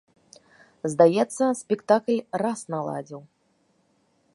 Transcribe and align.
Здаецца, 0.93 1.43
спектакль 1.61 2.19
раз 2.45 2.59
наладзіў. 2.77 3.21